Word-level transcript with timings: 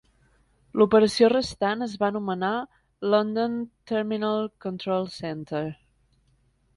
L'operació 0.81 1.27
restant 1.33 1.85
es 1.87 1.91
va 2.03 2.07
anomenar 2.07 2.49
London 3.15 3.59
Terminal 3.93 4.49
Control 4.67 5.07
Centre. 5.17 5.61